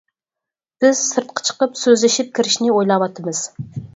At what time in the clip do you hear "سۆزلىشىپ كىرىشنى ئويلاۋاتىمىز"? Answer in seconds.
1.83-3.45